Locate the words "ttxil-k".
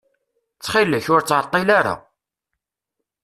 0.53-1.05